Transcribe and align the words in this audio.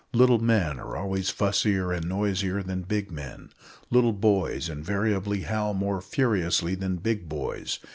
Little 0.13 0.39
men 0.39 0.79
are 0.79 0.97
always 0.97 1.29
fussier 1.29 1.91
and 1.95 2.09
noisier 2.09 2.63
than 2.63 2.81
big 2.81 3.11
men; 3.11 3.51
little 3.91 4.13
boys 4.13 4.67
invariably 4.67 5.41
howl 5.41 5.75
more 5.75 6.01
furiously 6.01 6.73
than 6.73 6.95
big 6.95 7.29
boys. 7.29 7.77